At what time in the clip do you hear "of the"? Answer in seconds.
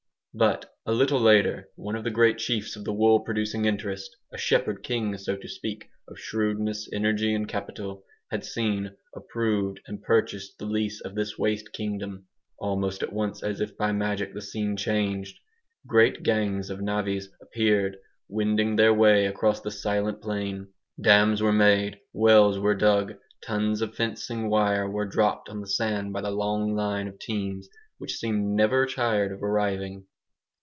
1.97-2.09, 2.77-2.93